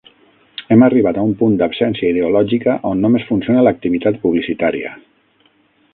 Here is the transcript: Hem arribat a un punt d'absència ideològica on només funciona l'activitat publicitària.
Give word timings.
Hem 0.75 0.85
arribat 0.85 1.19
a 1.19 1.25
un 1.31 1.35
punt 1.41 1.53
d'absència 1.59 2.09
ideològica 2.15 2.77
on 2.93 3.05
només 3.07 3.27
funciona 3.29 3.67
l'activitat 3.67 4.19
publicitària. 4.25 4.99